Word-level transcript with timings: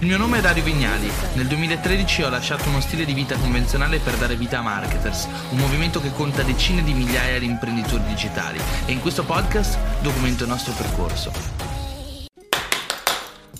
Il 0.00 0.08
mio 0.08 0.18
nome 0.18 0.38
è 0.38 0.40
Dario 0.42 0.62
Vignali. 0.62 1.10
Nel 1.36 1.46
2013 1.46 2.24
ho 2.24 2.28
lasciato 2.28 2.68
uno 2.68 2.82
stile 2.82 3.06
di 3.06 3.14
vita 3.14 3.34
convenzionale 3.38 3.98
per 3.98 4.14
dare 4.16 4.36
vita 4.36 4.58
a 4.58 4.62
Marketers, 4.62 5.26
un 5.52 5.56
movimento 5.56 6.02
che 6.02 6.12
conta 6.12 6.42
decine 6.42 6.82
di 6.82 6.92
migliaia 6.92 7.38
di 7.38 7.46
imprenditori 7.46 8.04
digitali 8.04 8.60
e 8.84 8.92
in 8.92 9.00
questo 9.00 9.24
podcast 9.24 9.78
documento 10.02 10.42
il 10.42 10.50
nostro 10.50 10.74
percorso. 10.74 11.32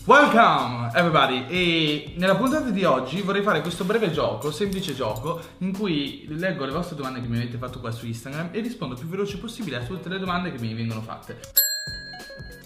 Welcome 0.05 0.91
everybody! 0.93 1.47
E 1.49 2.13
nella 2.17 2.37
puntata 2.37 2.69
di 2.69 2.85
oggi 2.85 3.23
vorrei 3.23 3.43
fare 3.43 3.63
questo 3.63 3.85
breve 3.85 4.11
gioco, 4.11 4.51
semplice 4.51 4.95
gioco, 4.95 5.41
in 5.61 5.73
cui 5.73 6.27
leggo 6.29 6.67
le 6.67 6.73
vostre 6.73 6.97
domande 6.97 7.23
che 7.23 7.29
mi 7.29 7.39
avete 7.39 7.57
fatto 7.57 7.81
qua 7.81 7.91
su 7.91 8.05
Instagram 8.05 8.51
e 8.53 8.61
rispondo 8.61 8.95
più 8.95 9.09
veloce 9.09 9.39
possibile 9.39 9.79
a 9.79 9.85
tutte 9.85 10.11
le 10.11 10.19
domande 10.19 10.53
che 10.53 10.59
mi 10.59 10.75
vengono 10.75 11.01
fatte. 11.01 11.41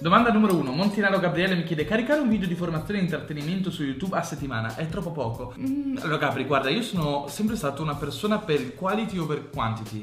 Domanda 0.00 0.32
numero 0.32 0.56
1. 0.56 0.72
Montinaro 0.72 1.18
Gabriele 1.18 1.54
mi 1.54 1.62
chiede: 1.62 1.84
caricare 1.84 2.20
un 2.20 2.30
video 2.30 2.48
di 2.48 2.54
formazione 2.54 3.00
e 3.00 3.02
intrattenimento 3.02 3.70
su 3.70 3.84
YouTube 3.84 4.16
a 4.16 4.22
settimana 4.22 4.74
è 4.76 4.88
troppo 4.88 5.12
poco? 5.12 5.54
Mm, 5.58 5.98
allora, 5.98 6.16
Gabri, 6.16 6.44
guarda, 6.44 6.70
io 6.70 6.80
sono 6.80 7.26
sempre 7.28 7.54
stato 7.54 7.82
una 7.82 7.94
persona 7.94 8.38
per 8.38 8.74
quality 8.74 9.18
over 9.18 9.50
quantity. 9.50 10.02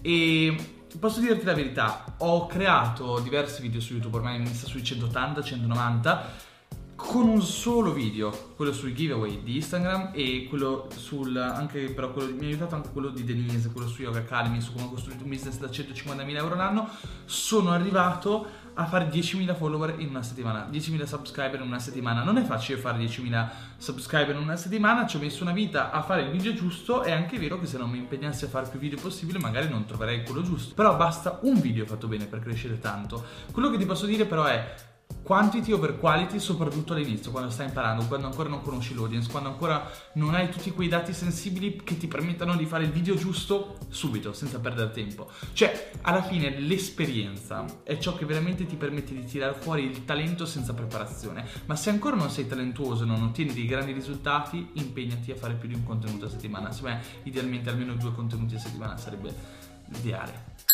E 0.00 0.56
posso 0.98 1.20
dirti 1.20 1.44
la 1.44 1.52
verità: 1.52 2.04
ho 2.16 2.46
creato 2.46 3.20
diversi 3.20 3.60
video 3.60 3.82
su 3.82 3.92
YouTube, 3.92 4.16
ormai 4.16 4.38
mi 4.38 4.46
sta 4.46 4.66
sui 4.66 4.82
180, 4.82 5.42
190 5.42 6.52
con 6.96 7.28
un 7.28 7.42
solo 7.42 7.92
video, 7.92 8.30
quello 8.56 8.72
sui 8.72 8.94
giveaway 8.94 9.42
di 9.42 9.56
Instagram 9.56 10.10
e 10.12 10.46
quello 10.48 10.88
sul 10.96 11.36
anche 11.36 11.90
però 11.90 12.12
quello, 12.12 12.32
mi 12.34 12.44
ha 12.44 12.48
aiutato 12.48 12.76
anche 12.76 12.90
quello 12.92 13.08
di 13.08 13.24
Denise, 13.24 13.70
quello 13.72 13.88
su 13.88 14.02
Yoga 14.02 14.20
Academy, 14.20 14.60
su 14.60 14.72
come 14.72 14.86
ho 14.86 14.90
costruito 14.90 15.24
un 15.24 15.28
business 15.28 15.58
da 15.58 15.66
150.000 15.66 16.36
euro 16.36 16.54
l'anno, 16.54 16.88
sono 17.24 17.72
arrivato 17.72 18.46
a 18.74 18.86
fare 18.86 19.08
10.000 19.08 19.54
follower 19.56 19.94
in 19.98 20.08
una 20.08 20.22
settimana, 20.22 20.68
10.000 20.70 21.04
subscriber 21.04 21.60
in 21.60 21.66
una 21.66 21.78
settimana. 21.78 22.22
Non 22.22 22.36
è 22.36 22.42
facile 22.42 22.78
fare 22.78 22.98
10.000 22.98 23.48
subscriber 23.76 24.34
in 24.34 24.42
una 24.42 24.56
settimana, 24.56 25.06
ci 25.06 25.16
ho 25.16 25.20
messo 25.20 25.42
una 25.42 25.52
vita 25.52 25.90
a 25.90 26.02
fare 26.02 26.22
il 26.22 26.30
video 26.30 26.54
giusto, 26.54 27.02
è 27.02 27.12
anche 27.12 27.38
vero 27.38 27.58
che 27.58 27.66
se 27.66 27.78
non 27.78 27.90
mi 27.90 27.98
impegnassi 27.98 28.44
a 28.44 28.48
fare 28.48 28.68
più 28.68 28.78
video 28.78 28.98
possibile 29.00 29.38
magari 29.38 29.68
non 29.68 29.84
troverei 29.84 30.24
quello 30.24 30.42
giusto. 30.42 30.74
Però 30.74 30.96
basta 30.96 31.38
un 31.42 31.60
video 31.60 31.86
fatto 31.86 32.06
bene 32.08 32.26
per 32.26 32.40
crescere 32.40 32.78
tanto. 32.78 33.24
Quello 33.50 33.70
che 33.70 33.78
ti 33.78 33.86
posso 33.86 34.06
dire 34.06 34.24
però 34.24 34.44
è 34.44 34.92
quantity 35.24 35.72
over 35.72 35.98
quality, 35.98 36.38
soprattutto 36.38 36.92
all'inizio, 36.92 37.30
quando 37.30 37.50
stai 37.50 37.66
imparando, 37.66 38.04
quando 38.04 38.26
ancora 38.26 38.50
non 38.50 38.60
conosci 38.60 38.94
l'audience, 38.94 39.30
quando 39.30 39.48
ancora 39.48 39.90
non 40.14 40.34
hai 40.34 40.50
tutti 40.50 40.70
quei 40.70 40.86
dati 40.86 41.14
sensibili 41.14 41.80
che 41.82 41.96
ti 41.96 42.06
permettano 42.06 42.54
di 42.56 42.66
fare 42.66 42.84
il 42.84 42.90
video 42.90 43.16
giusto 43.16 43.78
subito, 43.88 44.34
senza 44.34 44.60
perdere 44.60 44.90
tempo. 44.90 45.30
Cioè, 45.54 45.92
alla 46.02 46.22
fine 46.22 46.60
l'esperienza 46.60 47.64
è 47.82 47.96
ciò 47.98 48.14
che 48.14 48.26
veramente 48.26 48.66
ti 48.66 48.76
permette 48.76 49.14
di 49.14 49.24
tirare 49.24 49.54
fuori 49.54 49.84
il 49.84 50.04
talento 50.04 50.44
senza 50.44 50.74
preparazione. 50.74 51.46
Ma 51.64 51.74
se 51.74 51.88
ancora 51.88 52.16
non 52.16 52.28
sei 52.28 52.46
talentuoso 52.46 53.04
e 53.04 53.06
non 53.06 53.22
ottieni 53.22 53.54
dei 53.54 53.66
grandi 53.66 53.92
risultati, 53.92 54.72
impegnati 54.74 55.30
a 55.30 55.36
fare 55.36 55.54
più 55.54 55.68
di 55.68 55.74
un 55.74 55.84
contenuto 55.84 56.26
a 56.26 56.28
settimana. 56.28 56.70
Secondo 56.70 56.96
me, 56.96 57.02
idealmente 57.22 57.70
almeno 57.70 57.94
due 57.94 58.12
contenuti 58.12 58.56
a 58.56 58.58
settimana 58.58 58.98
sarebbe 58.98 59.34
l'ideale. 59.86 60.73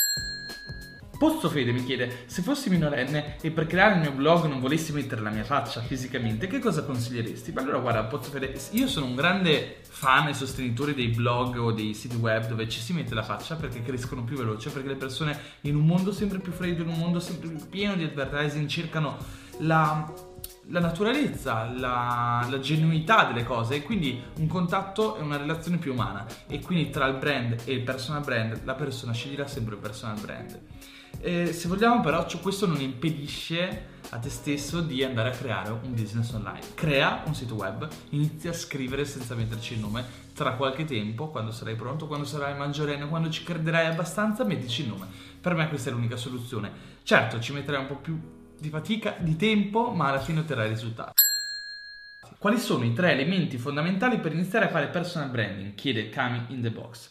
Pozzo 1.20 1.50
Fede 1.50 1.70
mi 1.72 1.84
chiede, 1.84 2.22
se 2.24 2.40
fossi 2.40 2.70
minorenne 2.70 3.36
e 3.42 3.50
per 3.50 3.66
creare 3.66 3.96
il 3.96 4.00
mio 4.00 4.12
blog 4.12 4.46
non 4.46 4.58
volessi 4.58 4.90
mettere 4.90 5.20
la 5.20 5.28
mia 5.28 5.44
faccia 5.44 5.82
fisicamente, 5.82 6.46
che 6.46 6.58
cosa 6.58 6.82
consiglieresti? 6.82 7.52
Beh, 7.52 7.60
allora 7.60 7.78
guarda, 7.78 8.04
Pozzo 8.04 8.30
Fede, 8.30 8.58
io 8.70 8.88
sono 8.88 9.04
un 9.04 9.14
grande 9.16 9.80
fan 9.82 10.28
e 10.28 10.32
sostenitore 10.32 10.94
dei 10.94 11.08
blog 11.08 11.58
o 11.58 11.72
dei 11.72 11.92
siti 11.92 12.16
web 12.16 12.46
dove 12.48 12.66
ci 12.70 12.80
si 12.80 12.94
mette 12.94 13.12
la 13.12 13.22
faccia 13.22 13.56
perché 13.56 13.82
crescono 13.82 14.24
più 14.24 14.38
veloce, 14.38 14.70
perché 14.70 14.88
le 14.88 14.94
persone 14.94 15.38
in 15.62 15.76
un 15.76 15.84
mondo 15.84 16.10
sempre 16.10 16.38
più 16.38 16.52
freddo, 16.52 16.84
in 16.84 16.88
un 16.88 16.96
mondo 16.96 17.20
sempre 17.20 17.50
più 17.50 17.68
pieno 17.68 17.96
di 17.96 18.04
advertising 18.04 18.66
cercano 18.66 19.18
la 19.58 20.10
la 20.68 20.80
naturalezza, 20.80 21.64
la, 21.64 22.46
la, 22.48 22.58
genuinità 22.60 23.24
delle 23.24 23.42
cose 23.42 23.74
e 23.74 23.82
quindi 23.82 24.22
un 24.36 24.46
contatto 24.46 25.16
è 25.16 25.20
una 25.20 25.36
relazione 25.36 25.78
più 25.78 25.92
umana 25.92 26.24
e 26.46 26.60
quindi 26.60 26.90
tra 26.90 27.06
il 27.06 27.16
brand 27.16 27.62
e 27.64 27.72
il 27.72 27.82
personal 27.82 28.22
brand 28.22 28.60
la 28.62 28.74
persona 28.74 29.12
sceglierà 29.12 29.48
sempre 29.48 29.74
il 29.74 29.80
personal 29.80 30.20
brand. 30.20 30.60
Eh, 31.22 31.52
se 31.52 31.68
vogliamo 31.68 32.00
però 32.00 32.24
questo 32.40 32.66
non 32.66 32.80
impedisce 32.80 33.88
a 34.08 34.18
te 34.18 34.30
stesso 34.30 34.80
di 34.80 35.04
andare 35.04 35.28
a 35.28 35.32
creare 35.32 35.70
un 35.70 35.94
business 35.94 36.32
online. 36.32 36.60
Crea 36.74 37.22
un 37.26 37.34
sito 37.34 37.54
web, 37.54 37.86
inizia 38.10 38.50
a 38.50 38.54
scrivere 38.54 39.04
senza 39.04 39.34
metterci 39.34 39.74
il 39.74 39.80
nome. 39.80 40.28
Tra 40.34 40.52
qualche 40.54 40.84
tempo, 40.86 41.28
quando 41.28 41.52
sarai 41.52 41.74
pronto, 41.74 42.06
quando 42.06 42.24
sarai 42.24 42.56
maggiorenne, 42.56 43.06
quando 43.06 43.28
ci 43.28 43.44
crederai 43.44 43.86
abbastanza, 43.86 44.44
mettici 44.44 44.82
il 44.82 44.88
nome. 44.88 45.06
Per 45.38 45.54
me 45.54 45.68
questa 45.68 45.90
è 45.90 45.92
l'unica 45.92 46.16
soluzione. 46.16 46.72
Certo, 47.02 47.38
ci 47.38 47.52
metterai 47.52 47.82
un 47.82 47.86
po' 47.86 47.96
più 47.96 48.18
di 48.58 48.70
fatica, 48.70 49.16
di 49.18 49.36
tempo, 49.36 49.90
ma 49.90 50.08
alla 50.08 50.20
fine 50.20 50.40
otterrai 50.40 50.68
risultati. 50.68 51.12
Quali 52.38 52.58
sono 52.58 52.84
i 52.84 52.94
tre 52.94 53.12
elementi 53.12 53.58
fondamentali 53.58 54.18
per 54.18 54.32
iniziare 54.32 54.66
a 54.66 54.70
fare 54.70 54.88
personal 54.88 55.28
branding? 55.28 55.74
Chiede 55.74 56.08
Kami 56.08 56.46
in 56.48 56.62
the 56.62 56.70
box. 56.70 57.10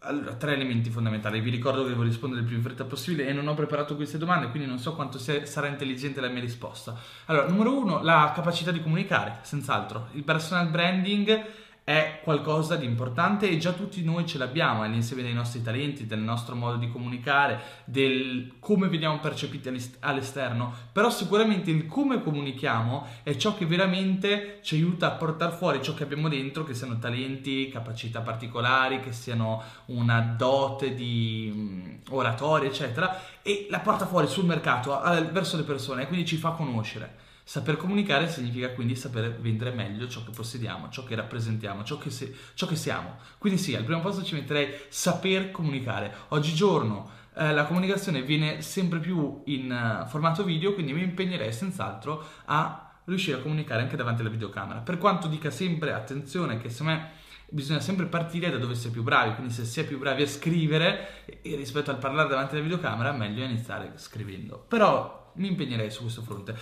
Allora, 0.00 0.34
tre 0.34 0.54
elementi 0.54 0.90
fondamentali. 0.90 1.40
Vi 1.40 1.50
ricordo 1.50 1.82
che 1.82 1.88
devo 1.88 2.02
rispondere 2.02 2.42
il 2.42 2.46
più 2.46 2.56
in 2.56 2.62
fretta 2.62 2.84
possibile 2.84 3.26
e 3.26 3.32
non 3.32 3.48
ho 3.48 3.54
preparato 3.54 3.96
queste 3.96 4.18
domande, 4.18 4.50
quindi 4.50 4.68
non 4.68 4.78
so 4.78 4.94
quanto 4.94 5.18
sarà 5.18 5.66
intelligente 5.66 6.20
la 6.20 6.28
mia 6.28 6.40
risposta. 6.40 6.94
Allora, 7.24 7.48
numero 7.48 7.76
uno, 7.76 8.02
la 8.02 8.30
capacità 8.34 8.70
di 8.70 8.82
comunicare, 8.82 9.38
senz'altro. 9.42 10.08
Il 10.12 10.22
personal 10.22 10.68
branding 10.68 11.44
è 11.86 12.18
qualcosa 12.24 12.74
di 12.74 12.84
importante 12.84 13.48
e 13.48 13.58
già 13.58 13.70
tutti 13.70 14.02
noi 14.02 14.26
ce 14.26 14.38
l'abbiamo, 14.38 14.82
è 14.82 14.88
l'insieme 14.88 15.22
dei 15.22 15.32
nostri 15.32 15.62
talenti, 15.62 16.04
del 16.04 16.18
nostro 16.18 16.56
modo 16.56 16.78
di 16.78 16.90
comunicare, 16.90 17.60
del 17.84 18.54
come 18.58 18.88
veniamo 18.88 19.20
percepiti 19.20 19.70
all'esterno, 20.00 20.74
però 20.90 21.10
sicuramente 21.10 21.70
il 21.70 21.86
come 21.86 22.20
comunichiamo 22.20 23.06
è 23.22 23.36
ciò 23.36 23.54
che 23.54 23.66
veramente 23.66 24.58
ci 24.62 24.74
aiuta 24.74 25.06
a 25.06 25.10
portare 25.12 25.54
fuori 25.54 25.80
ciò 25.80 25.94
che 25.94 26.02
abbiamo 26.02 26.28
dentro, 26.28 26.64
che 26.64 26.74
siano 26.74 26.98
talenti, 26.98 27.68
capacità 27.68 28.20
particolari, 28.20 28.98
che 28.98 29.12
siano 29.12 29.62
una 29.84 30.34
dote 30.36 30.92
di 30.92 31.52
mm, 31.54 31.94
oratoria, 32.10 32.68
eccetera, 32.68 33.16
e 33.42 33.68
la 33.70 33.78
porta 33.78 34.06
fuori 34.06 34.26
sul 34.26 34.44
mercato 34.44 34.90
verso 35.30 35.56
le 35.56 35.62
persone 35.62 36.02
e 36.02 36.06
quindi 36.08 36.26
ci 36.26 36.36
fa 36.36 36.50
conoscere. 36.50 37.25
Saper 37.48 37.76
comunicare 37.76 38.28
significa 38.28 38.70
quindi 38.70 38.96
saper 38.96 39.38
vendere 39.38 39.70
meglio 39.70 40.08
ciò 40.08 40.24
che 40.24 40.32
possediamo, 40.32 40.88
ciò 40.88 41.04
che 41.04 41.14
rappresentiamo, 41.14 41.84
ciò 41.84 41.96
che, 41.96 42.10
se, 42.10 42.34
ciò 42.54 42.66
che 42.66 42.74
siamo. 42.74 43.18
Quindi 43.38 43.56
sì, 43.56 43.76
al 43.76 43.84
primo 43.84 44.00
posto 44.00 44.24
ci 44.24 44.34
metterei 44.34 44.68
saper 44.88 45.52
comunicare. 45.52 46.12
Oggigiorno 46.30 47.08
eh, 47.36 47.52
la 47.52 47.64
comunicazione 47.64 48.22
viene 48.22 48.62
sempre 48.62 48.98
più 48.98 49.42
in 49.44 49.70
uh, 49.70 50.08
formato 50.08 50.42
video, 50.42 50.74
quindi 50.74 50.92
mi 50.92 51.04
impegnerei 51.04 51.52
senz'altro 51.52 52.20
a 52.46 52.96
riuscire 53.04 53.38
a 53.38 53.40
comunicare 53.40 53.82
anche 53.82 53.94
davanti 53.94 54.22
alla 54.22 54.30
videocamera. 54.30 54.80
Per 54.80 54.98
quanto 54.98 55.28
dica 55.28 55.50
sempre 55.50 55.92
attenzione 55.92 56.58
che 56.58 56.68
secondo 56.68 56.94
me 56.94 57.10
bisogna 57.48 57.78
sempre 57.78 58.06
partire 58.06 58.50
da 58.50 58.58
dove 58.58 58.74
si 58.74 58.88
è 58.88 58.90
più 58.90 59.04
bravi, 59.04 59.34
quindi 59.34 59.52
se 59.52 59.64
si 59.64 59.78
è 59.78 59.84
più 59.84 60.00
bravi 60.00 60.22
a 60.22 60.26
scrivere 60.26 61.24
e 61.42 61.54
rispetto 61.54 61.92
al 61.92 61.98
parlare 61.98 62.28
davanti 62.28 62.54
alla 62.54 62.64
videocamera, 62.64 63.12
meglio 63.12 63.44
iniziare 63.44 63.92
scrivendo. 63.94 64.58
Però 64.66 65.30
mi 65.36 65.46
impegnerei 65.46 65.92
su 65.92 66.02
questo 66.02 66.22
fronte. 66.22 66.56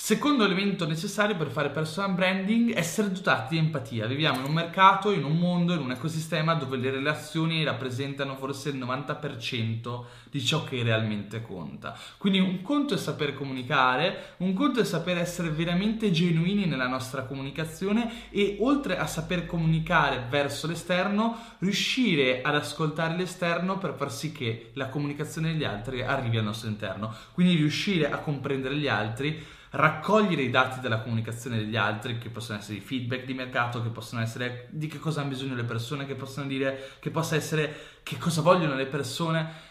Secondo 0.00 0.44
elemento 0.44 0.86
necessario 0.86 1.36
per 1.36 1.48
fare 1.50 1.70
personal 1.70 2.14
branding, 2.14 2.72
essere 2.72 3.10
dotati 3.10 3.56
di 3.56 3.58
empatia. 3.58 4.06
Viviamo 4.06 4.38
in 4.38 4.44
un 4.44 4.52
mercato, 4.52 5.10
in 5.10 5.24
un 5.24 5.36
mondo, 5.36 5.74
in 5.74 5.80
un 5.80 5.90
ecosistema 5.90 6.54
dove 6.54 6.76
le 6.76 6.90
relazioni 6.90 7.64
rappresentano 7.64 8.36
forse 8.36 8.68
il 8.68 8.78
90% 8.78 10.04
di 10.30 10.40
ciò 10.40 10.62
che 10.62 10.84
realmente 10.84 11.42
conta. 11.42 11.98
Quindi 12.16 12.38
un 12.38 12.62
conto 12.62 12.94
è 12.94 12.96
saper 12.96 13.34
comunicare, 13.34 14.34
un 14.38 14.54
conto 14.54 14.78
è 14.78 14.84
saper 14.84 15.18
essere 15.18 15.50
veramente 15.50 16.12
genuini 16.12 16.64
nella 16.64 16.86
nostra 16.86 17.24
comunicazione 17.24 18.30
e 18.30 18.56
oltre 18.60 18.98
a 18.98 19.06
saper 19.06 19.46
comunicare 19.46 20.26
verso 20.30 20.68
l'esterno, 20.68 21.56
riuscire 21.58 22.40
ad 22.40 22.54
ascoltare 22.54 23.16
l'esterno 23.16 23.78
per 23.78 23.94
far 23.94 24.12
sì 24.12 24.30
che 24.30 24.70
la 24.74 24.88
comunicazione 24.88 25.52
degli 25.52 25.64
altri 25.64 26.02
arrivi 26.02 26.38
al 26.38 26.44
nostro 26.44 26.68
interno. 26.68 27.12
Quindi 27.32 27.56
riuscire 27.56 28.08
a 28.08 28.18
comprendere 28.18 28.76
gli 28.76 28.86
altri 28.86 29.56
raccogliere 29.70 30.42
i 30.42 30.50
dati 30.50 30.80
della 30.80 31.00
comunicazione 31.00 31.56
degli 31.56 31.76
altri, 31.76 32.18
che 32.18 32.30
possono 32.30 32.58
essere 32.58 32.78
i 32.78 32.80
feedback 32.80 33.24
di 33.24 33.34
mercato, 33.34 33.82
che 33.82 33.90
possono 33.90 34.22
essere 34.22 34.68
di 34.70 34.86
che 34.86 34.98
cosa 34.98 35.20
hanno 35.20 35.30
bisogno 35.30 35.54
le 35.54 35.64
persone, 35.64 36.06
che 36.06 36.14
possono 36.14 36.46
dire 36.46 36.92
che 37.00 37.10
possa 37.10 37.36
essere 37.36 37.96
che 38.02 38.16
cosa 38.16 38.40
vogliono 38.40 38.74
le 38.74 38.86
persone 38.86 39.67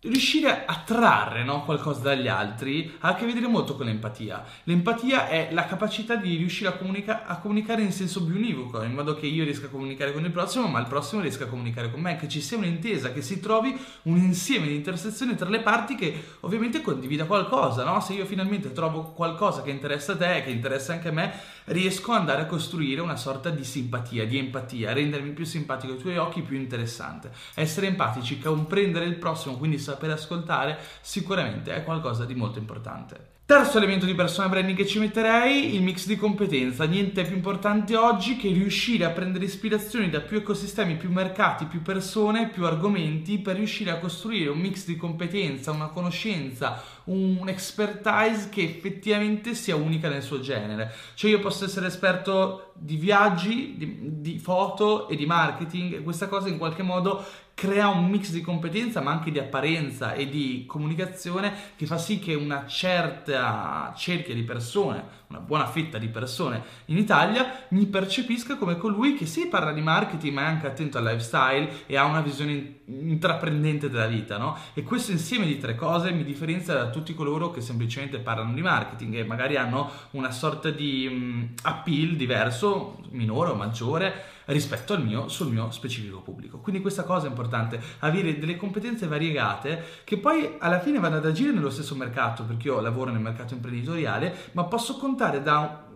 riuscire 0.00 0.64
a 0.64 0.82
trarre 0.84 1.42
no, 1.42 1.64
qualcosa 1.64 2.00
dagli 2.00 2.28
altri 2.28 2.96
ha 3.00 3.08
a 3.08 3.14
che 3.16 3.26
vedere 3.26 3.48
molto 3.48 3.74
con 3.74 3.86
l'empatia. 3.86 4.44
L'empatia 4.64 5.26
è 5.26 5.48
la 5.50 5.64
capacità 5.64 6.14
di 6.14 6.36
riuscire 6.36 6.68
a, 6.68 6.74
comunica- 6.74 7.26
a, 7.26 7.38
comunicare 7.38 7.82
in 7.82 7.90
senso 7.90 8.24
più 8.24 8.36
univoco, 8.36 8.80
in 8.82 8.94
modo 8.94 9.14
che 9.16 9.26
io 9.26 9.42
riesca 9.42 9.66
a 9.66 9.70
comunicare 9.70 10.12
con 10.12 10.24
il 10.24 10.30
prossimo, 10.30 10.68
ma 10.68 10.78
il 10.78 10.86
prossimo 10.86 11.20
riesca 11.20 11.44
a 11.44 11.48
comunicare 11.48 11.90
con 11.90 12.00
me, 12.00 12.16
che 12.16 12.28
ci 12.28 12.40
sia 12.40 12.56
un'intesa, 12.56 13.12
che 13.12 13.22
si 13.22 13.40
trovi 13.40 13.76
un 14.02 14.18
insieme 14.18 14.68
di 14.68 14.76
intersezioni 14.76 15.34
tra 15.34 15.48
le 15.48 15.60
parti 15.60 15.96
che 15.96 16.24
ovviamente 16.40 16.80
condivida 16.80 17.24
qualcosa. 17.24 17.82
No? 17.82 18.00
Se 18.00 18.12
io 18.12 18.24
finalmente 18.24 18.72
trovo 18.72 19.10
qualcosa 19.10 19.62
che 19.62 19.70
interessa 19.70 20.12
a 20.12 20.16
te, 20.16 20.42
che 20.44 20.50
interessa 20.50 20.92
anche 20.92 21.08
a 21.08 21.12
me, 21.12 21.32
riesco 21.64 22.12
ad 22.12 22.20
andare 22.20 22.42
a 22.42 22.46
costruire 22.46 23.00
una 23.00 23.16
sorta 23.16 23.50
di 23.50 23.64
simpatia, 23.64 24.26
di 24.26 24.38
empatia, 24.38 24.92
rendermi 24.92 25.30
più 25.30 25.44
simpatico 25.44 25.94
ai 25.94 25.98
tuoi 25.98 26.16
occhi, 26.18 26.42
più 26.42 26.56
interessante. 26.56 27.32
Essere 27.54 27.88
empatici, 27.88 28.38
comprendere 28.38 29.04
il 29.04 29.16
prossimo, 29.16 29.56
quindi 29.56 29.78
saper 29.88 30.10
ascoltare, 30.10 30.78
sicuramente 31.00 31.74
è 31.74 31.84
qualcosa 31.84 32.24
di 32.24 32.34
molto 32.34 32.58
importante. 32.58 33.36
Terzo 33.48 33.78
elemento 33.78 34.04
di 34.04 34.14
personal 34.14 34.50
branding 34.50 34.76
che 34.76 34.86
ci 34.86 34.98
metterei, 34.98 35.74
il 35.74 35.80
mix 35.80 36.04
di 36.04 36.16
competenza. 36.16 36.84
Niente 36.84 37.24
più 37.24 37.34
importante 37.34 37.96
oggi 37.96 38.36
che 38.36 38.52
riuscire 38.52 39.06
a 39.06 39.08
prendere 39.08 39.46
ispirazioni 39.46 40.10
da 40.10 40.20
più 40.20 40.36
ecosistemi, 40.36 40.96
più 40.96 41.10
mercati, 41.10 41.64
più 41.64 41.80
persone, 41.80 42.50
più 42.50 42.66
argomenti 42.66 43.38
per 43.38 43.56
riuscire 43.56 43.90
a 43.90 43.96
costruire 43.96 44.50
un 44.50 44.58
mix 44.58 44.84
di 44.84 44.96
competenza, 44.96 45.70
una 45.70 45.86
conoscenza, 45.86 46.82
un 47.04 47.48
expertise 47.48 48.50
che 48.50 48.64
effettivamente 48.64 49.54
sia 49.54 49.76
unica 49.76 50.10
nel 50.10 50.22
suo 50.22 50.40
genere. 50.40 50.92
Cioè 51.14 51.30
io 51.30 51.40
posso 51.40 51.64
essere 51.64 51.86
esperto 51.86 52.72
di 52.74 52.96
viaggi, 52.96 53.76
di, 53.78 54.20
di 54.20 54.38
foto 54.38 55.08
e 55.08 55.16
di 55.16 55.24
marketing 55.24 56.02
questa 56.02 56.28
cosa 56.28 56.50
in 56.50 56.58
qualche 56.58 56.82
modo 56.82 57.24
crea 57.58 57.88
un 57.88 58.06
mix 58.08 58.30
di 58.30 58.40
competenza 58.40 59.00
ma 59.00 59.10
anche 59.10 59.32
di 59.32 59.40
apparenza 59.40 60.12
e 60.12 60.28
di 60.28 60.62
comunicazione 60.64 61.52
che 61.74 61.86
fa 61.86 61.98
sì 61.98 62.20
che 62.20 62.34
una 62.34 62.68
certa 62.68 63.92
cerchia 63.96 64.32
di 64.32 64.44
persone, 64.44 65.02
una 65.26 65.40
buona 65.40 65.66
fetta 65.66 65.98
di 65.98 66.06
persone 66.06 66.62
in 66.84 66.98
Italia 66.98 67.66
mi 67.70 67.86
percepisca 67.86 68.54
come 68.54 68.76
colui 68.76 69.14
che 69.14 69.26
sì 69.26 69.48
parla 69.48 69.72
di 69.72 69.80
marketing 69.80 70.34
ma 70.34 70.42
è 70.42 70.44
anche 70.44 70.68
attento 70.68 70.98
al 70.98 71.04
lifestyle 71.04 71.68
e 71.86 71.96
ha 71.96 72.04
una 72.04 72.20
visione 72.20 72.76
intraprendente 72.86 73.90
della 73.90 74.06
vita, 74.06 74.38
no? 74.38 74.56
E 74.74 74.84
questo 74.84 75.10
insieme 75.10 75.44
di 75.44 75.58
tre 75.58 75.74
cose 75.74 76.12
mi 76.12 76.22
differenzia 76.22 76.74
da 76.74 76.90
tutti 76.90 77.12
coloro 77.12 77.50
che 77.50 77.60
semplicemente 77.60 78.20
parlano 78.20 78.54
di 78.54 78.62
marketing 78.62 79.16
e 79.16 79.24
magari 79.24 79.56
hanno 79.56 79.90
una 80.12 80.30
sorta 80.30 80.70
di 80.70 81.08
um, 81.10 81.48
appeal 81.62 82.14
diverso, 82.14 83.00
minore 83.10 83.50
o 83.50 83.54
maggiore 83.54 84.36
rispetto 84.48 84.92
al 84.92 85.02
mio 85.02 85.28
sul 85.28 85.50
mio 85.50 85.70
specifico 85.70 86.20
pubblico. 86.20 86.58
Quindi 86.58 86.80
questa 86.80 87.04
cosa 87.04 87.26
è 87.26 87.28
importante, 87.28 87.80
avere 88.00 88.38
delle 88.38 88.56
competenze 88.56 89.06
variegate 89.06 89.82
che 90.04 90.18
poi 90.18 90.56
alla 90.58 90.80
fine 90.80 90.98
vanno 90.98 91.16
ad 91.16 91.26
agire 91.26 91.52
nello 91.52 91.70
stesso 91.70 91.94
mercato, 91.94 92.44
perché 92.44 92.68
io 92.68 92.80
lavoro 92.80 93.10
nel 93.10 93.20
mercato 93.20 93.54
imprenditoriale, 93.54 94.34
ma 94.52 94.64
posso 94.64 94.96
contare 94.96 95.42
da 95.42 95.86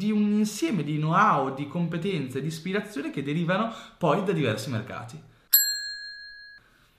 di 0.00 0.10
un 0.10 0.32
insieme 0.32 0.82
di 0.82 0.96
know-how, 0.96 1.52
di 1.52 1.68
competenze, 1.68 2.40
di 2.40 2.46
ispirazione 2.46 3.10
che 3.10 3.22
derivano 3.22 3.70
poi 3.98 4.24
da 4.24 4.32
diversi 4.32 4.70
mercati. 4.70 5.29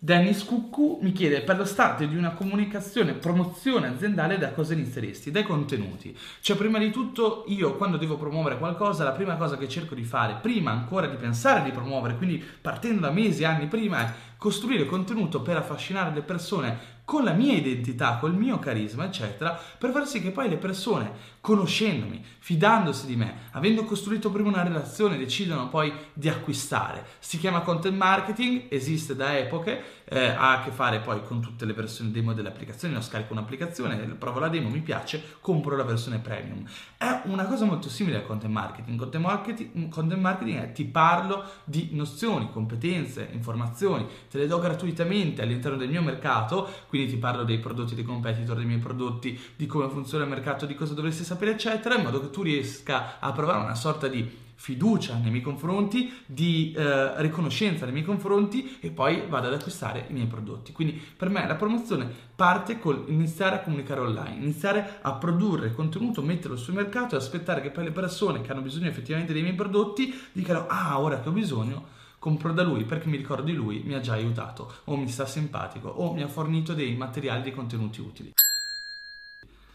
Dennis 0.03 0.44
Cuccu 0.45 0.98
mi 1.03 1.12
chiede 1.12 1.42
per 1.42 1.57
lo 1.57 1.63
start 1.63 2.06
di 2.06 2.15
una 2.15 2.31
comunicazione, 2.31 3.13
promozione 3.13 3.89
aziendale 3.89 4.39
da 4.39 4.51
cosa 4.51 4.74
inizieresti? 4.74 5.30
Dai 5.30 5.44
contenuti. 5.44 6.18
Cioè 6.39 6.57
prima 6.57 6.80
di 6.80 6.89
tutto 6.89 7.44
io 7.50 7.75
quando 7.75 7.98
devo 7.98 8.18
promuovere 8.18 8.57
qualcosa 8.57 9.03
la 9.03 9.12
prima 9.12 9.36
cosa 9.36 9.57
che 9.57 9.69
cerco 9.69 9.94
di 9.94 10.03
fare 10.03 10.39
prima 10.42 10.71
ancora 10.71 11.06
di 11.06 11.18
pensare 11.18 11.62
di 11.62 11.69
promuovere, 11.69 12.18
quindi 12.18 12.44
partendo 12.59 13.01
da 13.01 13.12
mesi, 13.12 13.44
anni 13.44 13.68
prima 13.68 14.01
è 14.01 14.13
costruire 14.38 14.88
contenuto 14.88 15.44
per 15.44 15.57
affascinare 15.57 16.12
le 16.15 16.24
persone 16.24 16.80
con 17.06 17.24
la 17.24 17.33
mia 17.33 17.54
identità, 17.54 18.18
col 18.19 18.33
mio 18.33 18.57
carisma, 18.57 19.06
eccetera, 19.06 19.59
per 19.77 19.92
far 19.92 20.07
sì 20.07 20.19
che 20.19 20.31
poi 20.31 20.50
le 20.50 20.57
persone, 20.57 21.12
conoscendomi, 21.42 22.24
fidandosi 22.40 23.08
di 23.08 23.16
me, 23.16 23.50
avendo 23.52 23.84
costruito 23.84 24.32
prima 24.32 24.50
una 24.50 24.64
relazione, 24.64 25.18
decidano 25.18 25.68
poi 25.70 25.92
di 26.14 26.30
acquistare. 26.30 27.06
Si 27.20 27.40
chiama 27.40 27.62
content 27.62 27.98
marketing, 27.98 28.68
esiste 28.70 29.16
da 29.16 29.38
epoche, 29.38 30.04
eh, 30.06 30.28
ha 30.28 30.60
a 30.60 30.64
che 30.64 30.72
fare 30.72 31.00
poi 31.00 31.24
con 31.24 31.42
tutte 31.42 31.66
le 31.66 31.74
versioni 31.74 32.12
demo 32.12 32.34
delle 32.34 32.50
applicazioni, 32.50 32.94
no, 32.94 33.02
scarico 33.02 33.34
un'applicazione, 33.34 33.98
provo 34.20 34.40
la 34.40 34.50
demo, 34.50 34.70
mi 34.70 34.82
piace, 34.82 35.38
compro 35.40 35.76
la 35.76 35.84
versione 35.84 36.20
premium. 36.20 36.64
È 36.96 37.22
una 37.26 37.46
cosa 37.46 37.66
molto 37.66 37.90
simile 37.90 38.18
al 38.18 38.26
content 38.26 38.54
marketing. 38.54 39.00
Content 39.00 39.24
marketing, 39.24 39.90
content 39.90 40.22
marketing 40.22 40.60
è 40.60 40.72
ti 40.72 40.86
parlo 40.86 41.44
di 41.64 41.90
nozioni, 41.94 42.52
competenze, 42.52 43.30
informazioni, 43.32 44.06
te 44.30 44.38
le 44.38 44.48
do 44.48 44.60
gratuitamente 44.60 45.42
all'interno 45.42 45.78
del 45.78 45.90
mio 45.90 46.04
mercato, 46.04 46.70
quindi 46.88 47.14
ti 47.14 47.18
parlo 47.18 47.44
dei 47.44 47.60
prodotti 47.60 47.96
dei 47.96 48.04
competitor, 48.04 48.56
dei 48.56 48.66
miei 48.66 48.80
prodotti, 48.80 49.40
di 49.56 49.66
come 49.66 49.90
funziona 49.90 50.26
il 50.26 50.30
mercato, 50.30 50.66
di 50.66 50.76
cosa 50.76 50.94
dovresti 50.94 51.24
sapere, 51.24 51.30
eccetera, 51.39 51.95
in 51.95 52.04
modo 52.04 52.19
che 52.19 52.30
tu 52.30 52.42
riesca 52.42 53.19
a 53.19 53.31
provare 53.31 53.63
una 53.63 53.75
sorta 53.75 54.07
di 54.07 54.39
fiducia 54.62 55.16
nei 55.16 55.31
miei 55.31 55.42
confronti, 55.42 56.13
di 56.28 56.72
eh, 56.78 57.19
riconoscenza 57.19 57.86
nei 57.86 57.94
miei 57.94 58.06
confronti 58.06 58.78
e 58.80 58.92
poi 58.92 59.24
vado 59.28 59.48
ad 59.48 59.54
acquistare 59.54 60.06
i 60.10 60.13
miei 60.13 60.28
prodotti. 60.28 60.72
Quindi 60.72 61.01
per 61.18 61.30
me 61.30 61.48
la 61.48 61.56
promozione 61.56 62.07
parte 62.36 62.78
con 62.78 63.06
iniziare 63.07 63.56
a 63.56 63.60
comunicare 63.62 64.01
online, 64.01 64.36
iniziare 64.36 65.00
a 65.01 65.13
produrre 65.13 65.74
contenuto, 65.74 66.22
metterlo 66.22 66.57
sul 66.57 66.75
mercato 66.75 67.16
e 67.16 67.18
aspettare 67.18 67.62
che 67.62 67.72
poi 67.72 67.86
le 67.86 67.92
persone 67.92 68.42
che 68.42 68.51
hanno 68.51 68.62
bisogno 68.62 68.88
effettivamente 68.88 69.33
dei 69.33 69.42
miei 69.42 69.56
prodotti 69.56 70.13
dicano 70.31 70.68
ah 70.68 71.00
ora 71.00 71.19
che 71.22 71.30
ho 71.30 71.33
bisogno 71.33 72.00
compro 72.19 72.54
da 72.54 72.62
lui 72.62 72.83
perché 72.83 73.07
mi 73.07 73.18
ricordo 73.18 73.45
di 73.45 73.54
lui, 73.54 73.81
mi 73.83 73.95
ha 73.95 74.00
già 74.00 74.13
aiutato, 74.13 74.72
o 74.83 74.95
mi 74.95 75.07
sta 75.07 75.25
simpatico, 75.25 75.89
o 75.89 76.13
mi 76.13 76.22
ha 76.22 76.28
fornito 76.28 76.75
dei 76.75 76.95
materiali, 76.95 77.42
dei 77.42 77.51
contenuti 77.51 78.00
utili. 78.00 78.31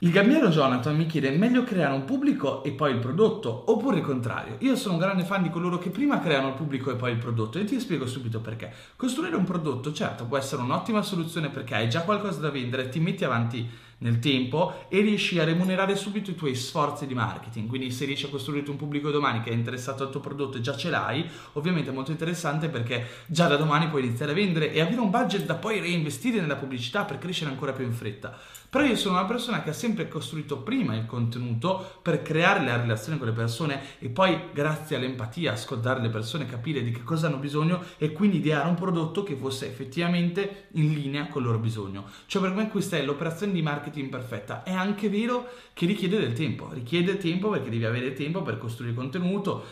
Il 0.00 0.10
gabbiano 0.10 0.50
Jonathan 0.50 0.94
mi 0.94 1.06
chiede: 1.06 1.32
è 1.32 1.36
meglio 1.38 1.64
creare 1.64 1.94
un 1.94 2.04
pubblico 2.04 2.62
e 2.64 2.72
poi 2.72 2.92
il 2.92 2.98
prodotto, 2.98 3.70
oppure 3.72 3.96
il 3.96 4.02
contrario? 4.02 4.56
Io 4.58 4.76
sono 4.76 4.92
un 4.92 5.00
grande 5.00 5.24
fan 5.24 5.42
di 5.42 5.48
coloro 5.48 5.78
che 5.78 5.88
prima 5.88 6.20
creano 6.20 6.48
il 6.48 6.54
pubblico 6.54 6.90
e 6.90 6.96
poi 6.96 7.12
il 7.12 7.16
prodotto, 7.16 7.58
e 7.58 7.64
ti 7.64 7.80
spiego 7.80 8.06
subito 8.06 8.40
perché. 8.40 8.70
Costruire 8.94 9.36
un 9.36 9.44
prodotto, 9.44 9.94
certo, 9.94 10.26
può 10.26 10.36
essere 10.36 10.60
un'ottima 10.60 11.00
soluzione 11.00 11.48
perché 11.48 11.76
hai 11.76 11.88
già 11.88 12.02
qualcosa 12.02 12.40
da 12.40 12.50
vendere, 12.50 12.90
ti 12.90 13.00
metti 13.00 13.24
avanti 13.24 13.66
nel 13.98 14.18
tempo 14.18 14.84
e 14.90 15.00
riesci 15.00 15.38
a 15.38 15.44
remunerare 15.44 15.96
subito 15.96 16.30
i 16.30 16.34
tuoi 16.34 16.54
sforzi 16.54 17.06
di 17.06 17.14
marketing. 17.14 17.66
Quindi 17.66 17.90
se 17.90 18.04
riesci 18.04 18.26
a 18.26 18.28
costruirti 18.28 18.68
un 18.68 18.76
pubblico 18.76 19.10
domani 19.10 19.40
che 19.40 19.48
è 19.48 19.54
interessato 19.54 20.02
al 20.02 20.10
tuo 20.10 20.20
prodotto 20.20 20.58
e 20.58 20.60
già 20.60 20.76
ce 20.76 20.90
l'hai, 20.90 21.26
ovviamente 21.54 21.88
è 21.88 21.94
molto 21.94 22.10
interessante 22.10 22.68
perché 22.68 23.06
già 23.24 23.46
da 23.46 23.56
domani 23.56 23.88
puoi 23.88 24.04
iniziare 24.04 24.32
a 24.32 24.34
vendere 24.34 24.70
e 24.70 24.82
avere 24.82 25.00
un 25.00 25.08
budget 25.08 25.46
da 25.46 25.54
poi 25.54 25.80
reinvestire 25.80 26.38
nella 26.42 26.56
pubblicità 26.56 27.04
per 27.04 27.16
crescere 27.16 27.48
ancora 27.48 27.72
più 27.72 27.86
in 27.86 27.94
fretta. 27.94 28.36
Però 28.76 28.86
io 28.86 28.96
sono 28.96 29.16
una 29.16 29.24
persona 29.24 29.62
che 29.62 29.70
ha 29.70 29.72
sempre 29.72 30.06
costruito 30.06 30.58
prima 30.58 30.94
il 30.94 31.06
contenuto 31.06 31.98
per 32.02 32.20
creare 32.20 32.62
la 32.62 32.76
relazione 32.76 33.16
con 33.16 33.26
le 33.26 33.32
persone 33.32 33.80
e 33.98 34.10
poi 34.10 34.38
grazie 34.52 34.96
all'empatia 34.96 35.52
ascoltare 35.52 36.02
le 36.02 36.10
persone, 36.10 36.44
capire 36.44 36.82
di 36.82 36.90
che 36.90 37.02
cosa 37.02 37.28
hanno 37.28 37.38
bisogno 37.38 37.82
e 37.96 38.12
quindi 38.12 38.36
ideare 38.36 38.68
un 38.68 38.74
prodotto 38.74 39.22
che 39.22 39.34
fosse 39.34 39.66
effettivamente 39.66 40.66
in 40.72 40.92
linea 40.92 41.26
con 41.28 41.40
il 41.40 41.48
loro 41.48 41.58
bisogno. 41.58 42.04
Cioè 42.26 42.42
per 42.42 42.52
me 42.52 42.68
questa 42.68 42.98
è 42.98 43.02
l'operazione 43.02 43.54
di 43.54 43.62
marketing 43.62 44.10
perfetta. 44.10 44.62
È 44.62 44.72
anche 44.72 45.08
vero 45.08 45.48
che 45.72 45.86
richiede 45.86 46.18
del 46.18 46.34
tempo, 46.34 46.68
richiede 46.70 47.16
tempo 47.16 47.48
perché 47.48 47.70
devi 47.70 47.86
avere 47.86 48.12
tempo 48.12 48.42
per 48.42 48.58
costruire 48.58 48.94
contenuto 48.94 49.64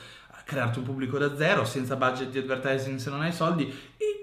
crearti 0.44 0.78
un 0.78 0.84
pubblico 0.84 1.18
da 1.18 1.34
zero 1.36 1.64
senza 1.64 1.96
budget 1.96 2.28
di 2.28 2.38
advertising 2.38 2.98
se 2.98 3.10
non 3.10 3.22
hai 3.22 3.32
soldi 3.32 3.72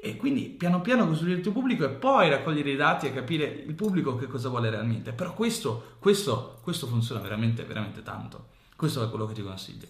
e, 0.01 0.17
quindi 0.17 0.45
piano 0.49 0.81
piano 0.81 1.07
costruire 1.07 1.37
il 1.37 1.43
tuo 1.43 1.51
pubblico 1.51 1.85
e 1.85 1.89
poi 1.89 2.29
raccogliere 2.29 2.71
i 2.71 2.75
dati 2.75 3.05
e 3.05 3.13
capire 3.13 3.45
il 3.45 3.75
pubblico 3.75 4.15
che 4.15 4.27
cosa 4.27 4.49
vuole 4.49 4.69
realmente 4.69 5.13
però 5.13 5.33
questo, 5.33 5.95
questo, 5.99 6.59
questo 6.61 6.87
funziona 6.87 7.21
veramente 7.21 7.63
veramente 7.63 8.01
tanto 8.01 8.47
questo 8.75 9.03
è 9.03 9.09
quello 9.09 9.27
che 9.27 9.33
ti 9.33 9.43
consiglio 9.43 9.87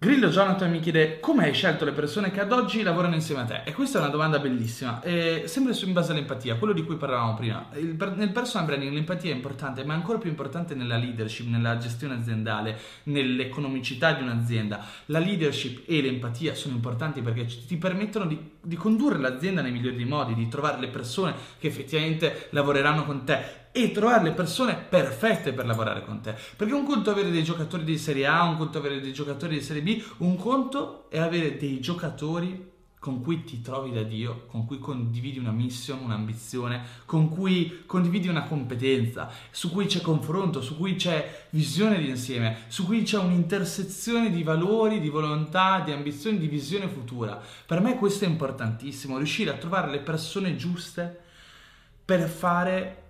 Grillo 0.00 0.28
Jonathan 0.28 0.70
mi 0.70 0.78
chiede 0.78 1.18
come 1.18 1.46
hai 1.46 1.52
scelto 1.52 1.84
le 1.84 1.90
persone 1.90 2.30
che 2.30 2.38
ad 2.38 2.52
oggi 2.52 2.82
lavorano 2.82 3.16
insieme 3.16 3.40
a 3.40 3.44
te? 3.46 3.62
E 3.64 3.72
questa 3.72 3.98
è 3.98 4.00
una 4.00 4.10
domanda 4.10 4.38
bellissima, 4.38 5.02
e 5.02 5.42
sempre 5.46 5.76
in 5.76 5.92
base 5.92 6.12
all'empatia, 6.12 6.54
quello 6.54 6.72
di 6.72 6.84
cui 6.84 6.94
parlavamo 6.94 7.34
prima. 7.34 7.68
Il, 7.74 7.96
nel 8.14 8.30
personal 8.30 8.68
branding 8.68 8.92
l'empatia 8.92 9.32
è 9.32 9.34
importante, 9.34 9.82
ma 9.82 9.94
è 9.94 9.96
ancora 9.96 10.18
più 10.18 10.30
importante 10.30 10.76
nella 10.76 10.96
leadership, 10.96 11.48
nella 11.48 11.78
gestione 11.78 12.14
aziendale, 12.14 12.78
nell'economicità 13.04 14.12
di 14.12 14.22
un'azienda. 14.22 14.86
La 15.06 15.18
leadership 15.18 15.82
e 15.84 16.00
l'empatia 16.00 16.54
sono 16.54 16.76
importanti 16.76 17.20
perché 17.20 17.46
ti 17.66 17.76
permettono 17.76 18.26
di, 18.26 18.38
di 18.68 18.76
condurre 18.76 19.18
l'azienda 19.18 19.62
nei 19.62 19.72
migliori 19.72 20.04
modi, 20.04 20.34
di 20.34 20.46
trovare 20.46 20.78
le 20.78 20.88
persone 20.88 21.34
che 21.58 21.68
effettivamente 21.68 22.48
lavoreranno 22.50 23.06
con 23.06 23.24
te 23.24 23.66
e 23.72 23.90
trovare 23.92 24.24
le 24.24 24.32
persone 24.32 24.76
perfette 24.76 25.54
per 25.54 25.64
lavorare 25.64 26.04
con 26.04 26.20
te. 26.20 26.34
Perché 26.54 26.74
un 26.74 26.84
conto 26.84 27.08
è 27.08 27.12
avere 27.14 27.30
dei 27.30 27.42
giocatori 27.42 27.82
di 27.82 27.96
Serie 27.96 28.26
A, 28.26 28.42
un 28.42 28.58
conto 28.58 28.76
è 28.76 28.80
avere 28.80 29.00
dei 29.00 29.14
giocatori 29.14 29.54
di 29.54 29.62
Serie 29.62 29.82
B, 29.82 30.04
un 30.18 30.36
conto 30.36 31.08
è 31.08 31.18
avere 31.18 31.56
dei 31.56 31.80
giocatori 31.80 32.76
con 32.98 33.22
cui 33.22 33.44
ti 33.44 33.60
trovi 33.60 33.92
da 33.92 34.02
Dio, 34.02 34.46
con 34.46 34.66
cui 34.66 34.78
condividi 34.78 35.38
una 35.38 35.52
mission, 35.52 36.00
un'ambizione, 36.02 36.82
con 37.04 37.28
cui 37.28 37.84
condividi 37.86 38.28
una 38.28 38.42
competenza, 38.42 39.30
su 39.50 39.70
cui 39.70 39.86
c'è 39.86 40.00
confronto, 40.00 40.60
su 40.60 40.76
cui 40.76 40.96
c'è 40.96 41.46
visione 41.50 41.98
di 41.98 42.08
insieme, 42.08 42.64
su 42.68 42.84
cui 42.84 43.02
c'è 43.02 43.18
un'intersezione 43.18 44.30
di 44.30 44.42
valori, 44.42 45.00
di 45.00 45.08
volontà, 45.08 45.80
di 45.80 45.92
ambizioni, 45.92 46.38
di 46.38 46.48
visione 46.48 46.88
futura. 46.88 47.40
Per 47.66 47.80
me 47.80 47.96
questo 47.96 48.24
è 48.24 48.28
importantissimo, 48.28 49.16
riuscire 49.16 49.50
a 49.50 49.56
trovare 49.56 49.90
le 49.90 50.00
persone 50.00 50.56
giuste 50.56 51.20
per 52.04 52.28
fare 52.28 53.07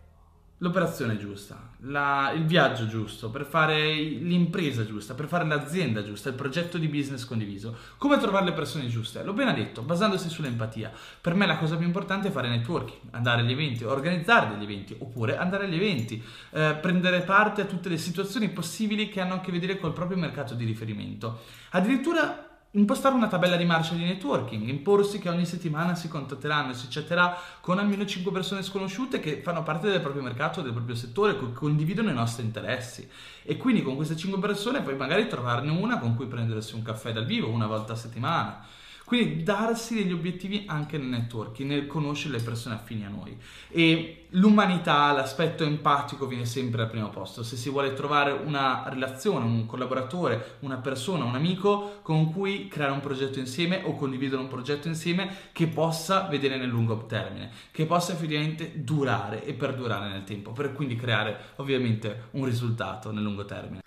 l'operazione 0.58 1.16
giusta, 1.16 1.70
la, 1.82 2.32
il 2.34 2.44
viaggio 2.44 2.86
giusto, 2.86 3.30
per 3.30 3.44
fare 3.44 3.94
l'impresa 3.94 4.84
giusta, 4.84 5.14
per 5.14 5.26
fare 5.26 5.46
l'azienda 5.46 6.02
giusta, 6.02 6.28
il 6.28 6.34
progetto 6.34 6.78
di 6.78 6.88
business 6.88 7.24
condiviso. 7.24 7.76
Come 7.96 8.18
trovare 8.18 8.46
le 8.46 8.52
persone 8.52 8.88
giuste? 8.88 9.22
L'ho 9.22 9.30
appena 9.30 9.52
detto, 9.52 9.82
basandosi 9.82 10.28
sull'empatia. 10.28 10.90
Per 11.20 11.34
me 11.34 11.46
la 11.46 11.58
cosa 11.58 11.76
più 11.76 11.86
importante 11.86 12.28
è 12.28 12.30
fare 12.32 12.48
networking, 12.48 13.12
andare 13.12 13.42
agli 13.42 13.52
eventi, 13.52 13.84
organizzare 13.84 14.48
degli 14.48 14.64
eventi, 14.64 14.96
oppure 14.98 15.36
andare 15.36 15.66
agli 15.66 15.76
eventi, 15.76 16.22
eh, 16.50 16.76
prendere 16.80 17.20
parte 17.20 17.62
a 17.62 17.66
tutte 17.66 17.88
le 17.88 17.98
situazioni 17.98 18.48
possibili 18.48 19.08
che 19.08 19.20
hanno 19.20 19.34
a 19.34 19.40
che 19.40 19.52
vedere 19.52 19.78
col 19.78 19.92
proprio 19.92 20.18
mercato 20.18 20.54
di 20.54 20.64
riferimento. 20.64 21.42
Addirittura 21.70 22.47
impostare 22.72 23.14
una 23.14 23.28
tabella 23.28 23.56
di 23.56 23.64
marcia 23.64 23.94
di 23.94 24.04
networking, 24.04 24.68
imporsi 24.68 25.18
che 25.18 25.28
ogni 25.28 25.46
settimana 25.46 25.94
si 25.94 26.08
contatteranno 26.08 26.72
e 26.72 26.74
si 26.74 26.86
chatterà 26.88 27.36
con 27.60 27.78
almeno 27.78 28.04
5 28.04 28.30
persone 28.30 28.62
sconosciute 28.62 29.20
che 29.20 29.40
fanno 29.42 29.62
parte 29.62 29.88
del 29.88 30.00
proprio 30.00 30.22
mercato, 30.22 30.60
del 30.60 30.72
proprio 30.72 30.94
settore, 30.94 31.38
che 31.38 31.52
condividono 31.52 32.10
i 32.10 32.14
nostri 32.14 32.44
interessi. 32.44 33.08
E 33.42 33.56
quindi 33.56 33.82
con 33.82 33.96
queste 33.96 34.16
5 34.16 34.38
persone 34.38 34.82
poi 34.82 34.96
magari 34.96 35.28
trovarne 35.28 35.70
una 35.70 35.98
con 35.98 36.14
cui 36.14 36.26
prendersi 36.26 36.74
un 36.74 36.82
caffè 36.82 37.12
dal 37.12 37.24
vivo 37.24 37.48
una 37.48 37.66
volta 37.66 37.94
a 37.94 37.96
settimana 37.96 38.64
quindi 39.08 39.42
darsi 39.42 39.94
degli 39.94 40.12
obiettivi 40.12 40.64
anche 40.66 40.98
nel 40.98 41.06
networking, 41.06 41.66
nel 41.66 41.86
conoscere 41.86 42.36
le 42.36 42.42
persone 42.42 42.74
affini 42.74 43.06
a 43.06 43.08
noi. 43.08 43.34
E 43.70 44.26
l'umanità, 44.32 45.10
l'aspetto 45.12 45.64
empatico 45.64 46.26
viene 46.26 46.44
sempre 46.44 46.82
al 46.82 46.90
primo 46.90 47.08
posto. 47.08 47.42
Se 47.42 47.56
si 47.56 47.70
vuole 47.70 47.94
trovare 47.94 48.32
una 48.32 48.84
relazione, 48.86 49.46
un 49.46 49.64
collaboratore, 49.64 50.56
una 50.60 50.76
persona, 50.76 51.24
un 51.24 51.36
amico 51.36 52.00
con 52.02 52.30
cui 52.30 52.68
creare 52.68 52.92
un 52.92 53.00
progetto 53.00 53.38
insieme 53.38 53.80
o 53.82 53.94
condividere 53.94 54.42
un 54.42 54.48
progetto 54.48 54.88
insieme 54.88 55.34
che 55.52 55.68
possa 55.68 56.26
vedere 56.28 56.58
nel 56.58 56.68
lungo 56.68 57.06
termine, 57.06 57.50
che 57.70 57.86
possa 57.86 58.12
effettivamente 58.12 58.72
durare 58.84 59.42
e 59.42 59.54
perdurare 59.54 60.10
nel 60.10 60.24
tempo, 60.24 60.52
per 60.52 60.74
quindi 60.74 60.96
creare 60.96 61.54
ovviamente 61.56 62.24
un 62.32 62.44
risultato 62.44 63.10
nel 63.10 63.22
lungo 63.22 63.46
termine. 63.46 63.80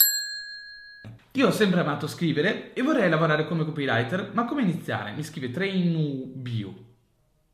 Io 1.36 1.48
ho 1.48 1.52
sempre 1.52 1.80
amato 1.80 2.08
scrivere 2.08 2.74
e 2.74 2.82
vorrei 2.82 3.10
lavorare 3.10 3.48
come 3.48 3.64
copywriter, 3.64 4.32
ma 4.34 4.44
come 4.44 4.64
iniziare? 4.64 5.14
Mi 5.14 5.24
scrive 5.24 5.50
Trainubio. 5.50 6.90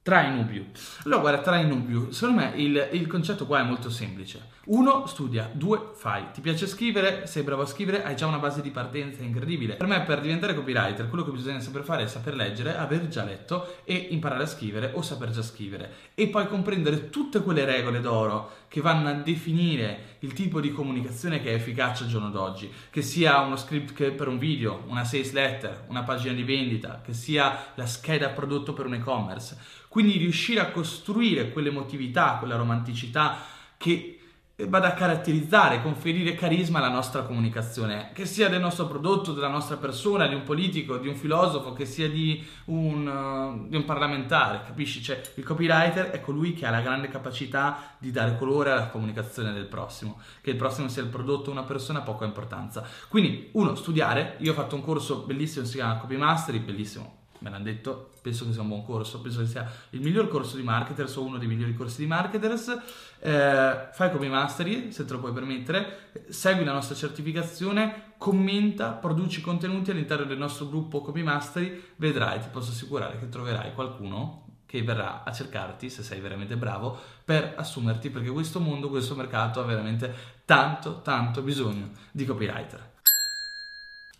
Trainubio. 0.08 0.68
Allora, 1.04 1.20
guarda, 1.20 1.42
Trainubio, 1.42 2.13
secondo 2.13 2.39
me 2.39 2.54
il, 2.56 2.89
il 2.94 3.08
concetto 3.08 3.46
qua 3.46 3.60
è 3.60 3.63
molto 3.63 3.89
semplice. 3.89 4.56
Uno, 4.68 5.06
studia. 5.06 5.50
Due, 5.51 5.92
fai. 5.96 6.27
Ti 6.34 6.39
piace 6.39 6.66
scrivere? 6.66 7.27
Sei 7.27 7.44
bravo 7.44 7.63
a 7.63 7.66
scrivere? 7.66 8.04
Hai 8.04 8.16
già 8.16 8.25
una 8.25 8.39
base 8.39 8.62
di 8.62 8.72
partenza 8.72 9.22
incredibile. 9.22 9.75
Per 9.75 9.86
me, 9.86 10.01
per 10.04 10.22
diventare 10.22 10.56
copywriter, 10.56 11.10
quello 11.10 11.25
che 11.25 11.32
bisogna 11.32 11.60
sempre 11.60 11.84
fare 11.84 12.04
è 12.04 12.08
saper 12.08 12.36
leggere, 12.36 12.77
aver 12.77 13.10
già 13.10 13.25
letto 13.25 13.75
e 13.84 14.08
imparare 14.12 14.44
a 14.44 14.48
scrivere 14.48 14.92
o 14.94 15.01
saper 15.01 15.30
già 15.30 15.42
scrivere. 15.42 15.92
E 16.16 16.27
poi 16.27 16.48
comprendere 16.48 17.10
tutte 17.10 17.42
quelle 17.42 17.66
regole 17.66 18.00
d'oro 18.00 18.51
che 18.67 18.81
vanno 18.81 19.09
a 19.09 19.13
definire 19.13 20.17
il 20.19 20.33
tipo 20.33 20.59
di 20.59 20.71
comunicazione 20.71 21.41
che 21.41 21.51
è 21.51 21.53
efficace 21.53 22.03
al 22.03 22.09
giorno 22.09 22.29
d'oggi. 22.29 22.71
Che 22.89 23.01
sia 23.01 23.39
uno 23.39 23.55
script 23.55 24.12
per 24.12 24.27
un 24.27 24.38
video, 24.38 24.83
una 24.88 25.03
sales 25.03 25.31
letter, 25.31 25.86
una 25.88 26.03
pagina 26.03 26.33
di 26.33 26.43
vendita, 26.43 27.01
che 27.03 27.13
sia 27.13 27.71
la 27.75 27.86
scheda 27.86 28.29
prodotto 28.29 28.74
per 28.74 28.86
un 28.86 28.95
e-commerce. 28.95 29.57
Quindi 29.88 30.17
riuscire 30.17 30.59
a 30.59 30.69
costruire 30.71 31.51
quell'emotività, 31.51 32.36
quella 32.39 32.55
romanticità 32.55 33.38
che 33.77 34.19
vada 34.66 34.88
a 34.88 34.94
caratterizzare, 34.94 35.84
conferire 35.84 36.34
carisma 36.34 36.80
alla 36.80 36.90
nostra 36.90 37.22
comunicazione, 37.22 38.10
che 38.14 38.26
sia 38.26 38.50
del 38.50 38.60
nostro 38.60 38.88
prodotto, 38.88 39.32
della 39.32 39.50
nostra 39.50 39.78
persona, 39.78 40.26
di 40.26 40.34
un 40.34 40.42
politico, 40.42 40.98
di 40.98 41.08
un 41.08 41.16
filosofo, 41.16 41.74
che 41.74 41.86
sia 41.86 42.10
di 42.10 42.44
un, 42.66 43.06
uh, 43.06 43.70
di 43.70 43.76
un 43.76 43.86
parlamentare, 43.86 44.64
capisci? 44.66 45.04
Cioè, 45.04 45.22
il 45.36 45.44
copywriter 45.44 46.10
è 46.10 46.22
colui 46.22 46.54
che 46.54 46.66
ha 46.66 46.72
la 46.72 46.82
grande 46.82 47.08
capacità 47.08 47.96
di 48.00 48.10
dare 48.10 48.36
colore 48.36 48.72
alla 48.72 48.88
comunicazione 48.88 49.54
del 49.54 49.68
prossimo, 49.68 50.20
che 50.42 50.50
il 50.50 50.56
prossimo 50.56 50.88
sia 50.88 51.04
il 51.04 51.10
prodotto 51.10 51.50
o 51.50 51.54
una 51.54 51.62
persona 51.62 52.00
ha 52.00 52.04
poca 52.04 52.26
importanza. 52.26 52.84
Quindi, 53.10 53.50
uno, 53.52 53.76
studiare, 53.76 54.38
io 54.40 54.54
ho 54.54 54.56
fatto 54.56 54.74
un 54.74 54.82
corso 54.82 55.18
bellissimo, 55.18 55.66
si 55.66 55.76
chiama 55.76 55.98
Copy 55.98 56.18
Mastery, 56.18 56.58
bellissimo, 56.58 57.26
me 57.39 57.50
l'hanno 57.50 57.63
detto, 57.63 58.12
penso 58.22 58.46
che 58.46 58.53
sia 58.53 58.62
un 58.62 58.67
buon 58.67 58.84
corso, 58.84 59.22
penso 59.22 59.39
che 59.39 59.48
sia 59.48 59.70
il 59.91 60.01
miglior 60.01 60.27
corso 60.27 60.56
di 60.56 60.63
marketers 60.63 61.15
o 61.15 61.24
uno 61.24 61.38
dei 61.38 61.48
migliori 61.48 61.74
corsi 61.74 62.01
di 62.01 62.08
marketers. 62.08 62.77
Eh, 63.20 63.89
fai 63.91 64.12
come 64.12 64.27
mastery, 64.27 64.91
se 64.91 65.06
te 65.06 65.13
lo 65.13 65.20
puoi 65.20 65.34
permettere, 65.34 66.12
segui 66.29 66.63
la 66.63 66.74
nostra 66.74 66.96
certificazione, 66.96 68.13
commenta, 68.17 68.91
produci 68.91 69.41
contenuti 69.41 69.91
all'interno 69.91 70.25
del 70.25 70.38
nostro 70.38 70.67
gruppo 70.67 71.01
come 71.01 71.24
mastery, 71.24 71.82
vedrai, 71.98 72.39
ti 72.39 72.48
posso 72.51 72.72
assicurare 72.72 73.20
che 73.20 73.29
troverai 73.29 73.74
qualcuno 73.74 74.46
che 74.67 74.84
verrà 74.84 75.24
a 75.24 75.32
cercarti, 75.32 75.89
se 75.89 76.03
sei 76.03 76.20
veramente 76.20 76.58
bravo, 76.58 77.00
per 77.24 77.53
assumerti, 77.56 78.10
perché 78.10 78.29
questo 78.29 78.60
mondo, 78.60 78.89
questo 78.89 79.15
mercato 79.15 79.62
ha 79.62 79.63
veramente 79.63 80.13
tanto, 80.44 81.01
tanto 81.01 81.41
bisogno 81.41 81.91
di 82.12 82.25
copywriter. 82.25 82.96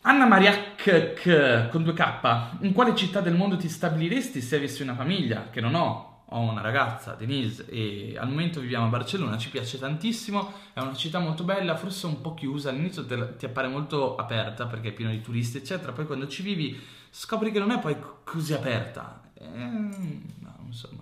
Anna 0.08 0.26
Maria 0.26 0.74
K, 0.76 1.68
con 1.70 1.84
due 1.84 1.92
K, 1.92 2.62
in 2.62 2.72
quale 2.72 2.96
città 2.96 3.20
del 3.20 3.36
mondo 3.36 3.58
ti 3.58 3.68
stabiliresti 3.68 4.40
se 4.40 4.56
avessi 4.56 4.82
una 4.82 4.96
famiglia? 4.96 5.50
Che 5.50 5.60
non 5.60 5.76
ho, 5.76 6.24
ho 6.30 6.40
una 6.50 6.62
ragazza, 6.62 7.12
Denise, 7.14 7.66
e 7.68 8.16
al 8.18 8.30
momento 8.30 8.62
viviamo 8.62 8.86
a 8.86 8.88
Barcellona, 8.88 9.38
ci 9.38 9.50
piace 9.50 9.78
tantissimo, 9.78 10.54
è 10.72 10.80
una 10.80 10.96
città 10.96 11.20
molto 11.20 11.44
bella, 11.44 11.76
forse 11.76 12.06
un 12.06 12.22
po' 12.22 12.36
chiusa, 12.36 12.70
all'inizio 12.70 13.06
ti 13.06 13.44
appare 13.44 13.68
molto 13.68 14.16
aperta 14.16 14.66
perché 14.66 14.88
è 14.88 14.94
pieno 14.94 15.12
di 15.12 15.22
turisti, 15.22 15.58
eccetera, 15.58 15.92
poi 15.92 16.06
quando 16.06 16.26
ci 16.30 16.42
vivi 16.42 16.82
scopri 17.10 17.52
che 17.52 17.60
non 17.60 17.72
è 17.72 17.80
poi 17.80 17.98
così 18.24 18.54
aperta. 18.54 19.24
Eh, 19.34 19.46
no, 19.46 20.56
insomma, 20.66 21.02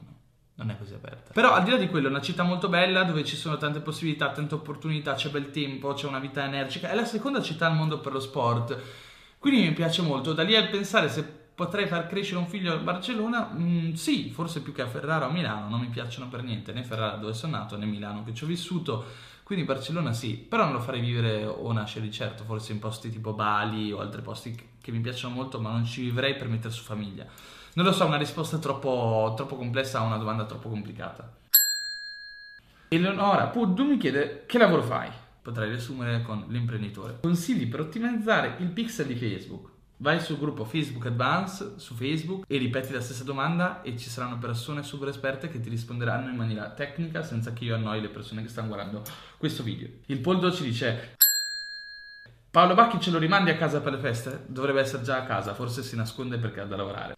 non 0.56 0.70
è 0.70 0.78
così 0.78 0.94
aperta. 0.94 1.34
Però 1.34 1.54
al 1.54 1.64
di 1.64 1.72
là 1.72 1.78
di 1.78 1.88
quello 1.90 2.08
è 2.08 2.10
una 2.10 2.22
città 2.22 2.44
molto 2.44 2.70
bella 2.70 3.04
dove 3.04 3.24
ci 3.24 3.36
sono 3.36 3.58
tante 3.58 3.80
possibilità, 3.80 4.32
tante 4.32 4.56
opportunità, 4.56 5.14
c'è 5.14 5.30
bel 5.30 5.52
tempo, 5.52 5.94
c'è 5.94 6.08
una 6.08 6.20
vita 6.20 6.44
energica, 6.44 6.90
è 6.90 6.96
la 6.96 7.06
seconda 7.06 7.42
città 7.42 7.68
al 7.68 7.76
mondo 7.76 8.00
per 8.00 8.14
lo 8.14 8.20
sport. 8.20 8.78
Quindi 9.38 9.62
mi 9.62 9.74
piace 9.74 10.02
molto, 10.02 10.34
da 10.34 10.44
lì 10.44 10.56
al 10.56 10.70
pensare 10.70 11.10
se 11.10 11.24
potrei 11.56 11.88
far 11.88 12.08
crescere 12.08 12.40
un 12.40 12.48
figlio 12.48 12.74
a 12.74 12.78
Barcellona, 12.78 13.50
mh, 13.54 13.64
mm, 13.64 13.94
sì, 13.94 14.30
forse 14.30 14.62
più 14.62 14.74
che 14.74 14.82
a 14.82 14.88
Ferrara 14.88 15.26
o 15.26 15.30
a 15.30 15.32
Milano, 15.32 15.70
non 15.70 15.80
mi 15.80 15.88
piacciono 15.88 16.28
per 16.28 16.44
niente 16.44 16.74
né 16.74 16.84
Ferrara 16.84 17.16
dove 17.16 17.34
sono 17.34 17.58
nato 17.58 17.78
né 17.78 17.86
Milano 17.86 18.24
che 18.24 18.34
ci 18.34 18.44
ho 18.44 18.48
vissuto, 18.48 19.06
quindi 19.44 19.64
Barcellona 19.64 20.12
sì, 20.12 20.36
però 20.36 20.64
non 20.64 20.74
lo 20.74 20.80
farei 20.80 21.00
vivere 21.00 21.46
o 21.46 21.72
nascere 21.72 22.06
di 22.06 22.12
certo, 22.12 22.44
forse 22.44 22.74
in 22.74 22.80
posti 22.80 23.10
tipo 23.10 23.34
Bali 23.34 23.92
o 23.92 24.00
altri 24.00 24.22
posti 24.22 24.58
che 24.82 24.92
mi 24.92 25.00
piacciono 25.00 25.34
molto, 25.36 25.62
ma 25.62 25.72
non 25.72 25.86
ci 25.86 26.02
vivrei 26.02 26.36
per 26.36 26.48
mettere 26.50 26.74
su 26.74 26.84
famiglia. 26.84 27.26
Non 27.76 27.84
lo 27.84 27.92
so, 27.92 28.06
una 28.06 28.16
risposta 28.16 28.58
troppo, 28.58 29.34
troppo 29.36 29.58
complessa 29.58 30.00
a 30.00 30.04
una 30.04 30.16
domanda 30.16 30.46
troppo 30.46 30.70
complicata. 30.70 31.30
Eleonora 32.88 33.48
Puddu 33.48 33.84
mi 33.84 33.98
chiede 33.98 34.46
che 34.46 34.58
lavoro 34.58 34.82
fai? 34.82 35.10
Potrei 35.42 35.72
riassumere 35.72 36.22
con 36.22 36.46
l'imprenditore. 36.48 37.20
Consigli 37.22 37.68
per 37.68 37.82
ottimizzare 37.82 38.56
il 38.60 38.70
pixel 38.70 39.08
di 39.08 39.16
Facebook. 39.16 39.72
Vai 39.98 40.22
sul 40.22 40.40
gruppo 40.40 40.64
Facebook 40.64 41.06
Advance 41.08 41.74
su 41.76 41.96
Facebook 41.96 42.46
e 42.48 42.58
ripeti 42.58 42.94
la 42.94 43.02
stessa 43.02 43.26
domanda 43.26 43.82
e 43.82 43.98
ci 43.98 44.10
saranno 44.10 44.38
persone 44.38 44.82
super 44.82 45.10
esperte 45.10 45.50
che 45.50 45.60
ti 45.60 45.68
risponderanno 45.68 46.30
in 46.30 46.38
maniera 46.38 46.70
tecnica 46.70 47.24
senza 47.24 47.52
che 47.52 47.66
io 47.66 47.76
annoi 47.76 48.00
le 48.00 48.10
persone 48.10 48.42
che 48.42 48.48
stanno 48.48 48.70
guardando 48.70 49.04
questo 49.38 49.64
video. 49.64 49.90
Il 50.06 50.22
Poldo 50.22 50.50
ci 50.50 50.64
dice 50.64 51.16
Paolo 52.50 52.74
Bacchi 52.74 53.02
ce 53.02 53.12
lo 53.12 53.18
rimandi 53.18 53.50
a 53.50 53.58
casa 53.58 53.82
per 53.82 53.92
le 53.92 54.00
feste? 54.00 54.46
Dovrebbe 54.48 54.80
essere 54.80 55.04
già 55.04 55.18
a 55.18 55.26
casa, 55.26 55.54
forse 55.54 55.84
si 55.84 55.98
nasconde 55.98 56.38
perché 56.38 56.62
ha 56.62 56.66
da 56.66 56.78
lavorare. 56.78 57.16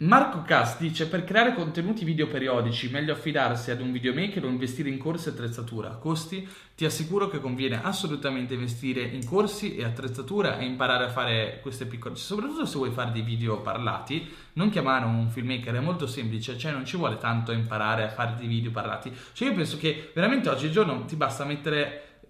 Marco 0.00 0.40
Cass 0.40 0.78
dice 0.78 1.08
per 1.08 1.24
creare 1.24 1.52
contenuti 1.52 2.06
video 2.06 2.26
periodici 2.26 2.88
meglio 2.88 3.12
affidarsi 3.12 3.70
ad 3.70 3.82
un 3.82 3.92
videomaker 3.92 4.42
o 4.42 4.48
investire 4.48 4.88
in 4.88 4.96
corsi 4.96 5.28
e 5.28 5.32
attrezzatura. 5.32 5.90
Costi? 5.96 6.48
Ti 6.74 6.86
assicuro 6.86 7.28
che 7.28 7.38
conviene 7.38 7.82
assolutamente 7.82 8.54
investire 8.54 9.02
in 9.02 9.26
corsi 9.26 9.76
e 9.76 9.84
attrezzatura 9.84 10.56
e 10.56 10.64
imparare 10.64 11.04
a 11.04 11.10
fare 11.10 11.58
queste 11.60 11.84
piccole... 11.84 12.16
Soprattutto 12.16 12.64
se 12.64 12.78
vuoi 12.78 12.92
fare 12.92 13.12
dei 13.12 13.20
video 13.20 13.60
parlati, 13.60 14.26
non 14.54 14.70
chiamare 14.70 15.04
un 15.04 15.28
filmmaker, 15.28 15.74
è 15.74 15.80
molto 15.80 16.06
semplice, 16.06 16.56
cioè 16.56 16.72
non 16.72 16.86
ci 16.86 16.96
vuole 16.96 17.18
tanto 17.18 17.52
imparare 17.52 18.04
a 18.04 18.08
fare 18.08 18.36
dei 18.38 18.46
video 18.46 18.70
parlati. 18.70 19.12
Cioè 19.34 19.48
io 19.48 19.54
penso 19.54 19.76
che 19.76 20.12
veramente 20.14 20.48
oggigiorno 20.48 21.04
ti 21.04 21.16
basta 21.16 21.44
mettere 21.44 22.22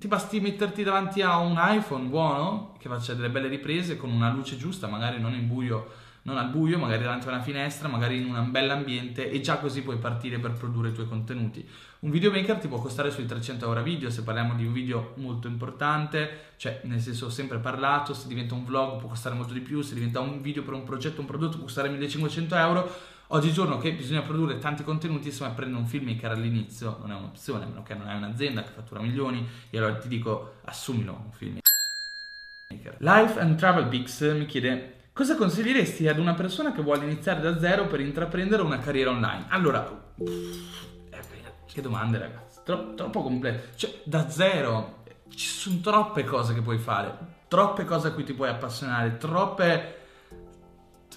ti 0.00 0.08
basti 0.08 0.40
metterti 0.40 0.82
davanti 0.82 1.20
a 1.20 1.36
un 1.36 1.60
iPhone 1.60 2.06
buono 2.06 2.74
che 2.78 2.88
faccia 2.88 3.12
delle 3.12 3.28
belle 3.28 3.48
riprese 3.48 3.98
con 3.98 4.10
una 4.10 4.32
luce 4.32 4.56
giusta, 4.56 4.86
magari 4.86 5.20
non 5.20 5.34
in 5.34 5.46
buio 5.46 5.99
non 6.22 6.36
al 6.36 6.50
buio, 6.50 6.78
magari 6.78 7.02
davanti 7.02 7.26
a 7.28 7.30
una 7.30 7.42
finestra, 7.42 7.88
magari 7.88 8.18
in 8.18 8.34
un 8.34 8.50
bell'ambiente 8.50 9.30
e 9.30 9.40
già 9.40 9.58
così 9.58 9.82
puoi 9.82 9.96
partire 9.96 10.38
per 10.38 10.52
produrre 10.52 10.90
i 10.90 10.92
tuoi 10.92 11.06
contenuti. 11.06 11.66
Un 12.00 12.10
videomaker 12.10 12.58
ti 12.58 12.68
può 12.68 12.78
costare 12.78 13.10
sui 13.10 13.26
300 13.26 13.64
euro 13.64 13.80
a 13.80 13.82
video, 13.82 14.10
se 14.10 14.22
parliamo 14.22 14.54
di 14.54 14.64
un 14.64 14.72
video 14.72 15.12
molto 15.16 15.48
importante, 15.48 16.52
cioè 16.56 16.80
nel 16.84 17.00
senso 17.00 17.30
sempre 17.30 17.58
parlato, 17.58 18.14
se 18.14 18.28
diventa 18.28 18.54
un 18.54 18.64
vlog 18.64 18.98
può 18.98 19.08
costare 19.08 19.34
molto 19.34 19.52
di 19.52 19.60
più, 19.60 19.82
se 19.82 19.94
diventa 19.94 20.20
un 20.20 20.40
video 20.40 20.62
per 20.62 20.74
un 20.74 20.84
progetto, 20.84 21.20
un 21.20 21.26
prodotto 21.26 21.56
può 21.56 21.64
costare 21.64 21.88
1500 21.88 22.54
euro. 22.56 22.90
Oggigiorno 23.32 23.78
che 23.78 23.92
bisogna 23.92 24.22
produrre 24.22 24.58
tanti 24.58 24.82
contenuti, 24.82 25.28
insomma 25.28 25.50
prendere 25.50 25.80
un 25.80 25.86
filmmaker 25.86 26.32
all'inizio 26.32 26.98
non 27.00 27.12
è 27.12 27.14
un'opzione, 27.14 27.64
a 27.64 27.68
meno 27.68 27.82
che 27.84 27.94
non 27.94 28.08
hai 28.08 28.16
un'azienda 28.16 28.62
che 28.64 28.70
fattura 28.74 29.00
milioni 29.00 29.46
e 29.70 29.78
allora 29.78 29.94
ti 29.98 30.08
dico 30.08 30.54
assumilo 30.64 31.22
un 31.24 31.30
filmmaker. 31.30 32.96
Life 32.98 33.38
and 33.38 33.56
Travel 33.56 33.86
Pix 33.86 34.34
mi 34.34 34.46
chiede 34.46 34.99
Cosa 35.20 35.36
consiglieresti 35.36 36.08
ad 36.08 36.18
una 36.18 36.32
persona 36.32 36.72
che 36.72 36.80
vuole 36.80 37.04
iniziare 37.04 37.42
da 37.42 37.58
zero 37.58 37.86
per 37.88 38.00
intraprendere 38.00 38.62
una 38.62 38.78
carriera 38.78 39.10
online? 39.10 39.44
Allora, 39.50 40.14
eh, 40.16 41.18
che 41.66 41.82
domande 41.82 42.16
ragazzi, 42.16 42.60
Tro- 42.64 42.94
troppo 42.94 43.22
complete. 43.22 43.72
Cioè, 43.74 44.00
da 44.04 44.30
zero 44.30 45.02
ci 45.28 45.46
sono 45.46 45.80
troppe 45.80 46.24
cose 46.24 46.54
che 46.54 46.62
puoi 46.62 46.78
fare, 46.78 47.14
troppe 47.48 47.84
cose 47.84 48.08
a 48.08 48.12
cui 48.12 48.24
ti 48.24 48.32
puoi 48.32 48.48
appassionare, 48.48 49.18
troppe... 49.18 49.98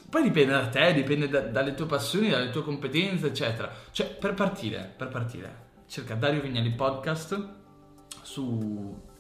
Poi 0.10 0.24
dipende 0.24 0.52
da 0.52 0.68
te, 0.68 0.94
dipende 0.94 1.30
da, 1.30 1.40
dalle 1.40 1.74
tue 1.74 1.86
passioni, 1.86 2.30
dalle 2.30 2.50
tue 2.50 2.64
competenze, 2.64 3.28
eccetera. 3.28 3.72
Cioè, 3.90 4.08
per 4.08 4.34
partire, 4.34 4.94
per 4.98 5.08
partire, 5.08 5.68
cerca 5.88 6.16
Dario 6.16 6.42
Vignali 6.42 6.72
Podcast 6.72 7.48
su 8.22 9.12